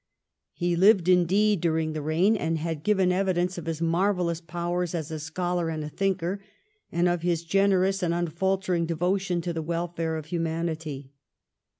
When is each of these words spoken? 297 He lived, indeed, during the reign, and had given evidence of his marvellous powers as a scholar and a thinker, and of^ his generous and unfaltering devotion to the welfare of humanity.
297 0.57 0.57
He 0.57 0.87
lived, 0.87 1.07
indeed, 1.23 1.61
during 1.61 1.93
the 1.93 2.01
reign, 2.01 2.35
and 2.35 2.57
had 2.57 2.81
given 2.81 3.11
evidence 3.11 3.59
of 3.59 3.67
his 3.67 3.83
marvellous 3.83 4.41
powers 4.41 4.95
as 4.95 5.11
a 5.11 5.19
scholar 5.19 5.69
and 5.69 5.83
a 5.83 5.89
thinker, 5.89 6.41
and 6.91 7.07
of^ 7.07 7.21
his 7.21 7.43
generous 7.43 8.01
and 8.01 8.11
unfaltering 8.11 8.87
devotion 8.87 9.41
to 9.41 9.53
the 9.53 9.61
welfare 9.61 10.15
of 10.17 10.25
humanity. 10.25 11.11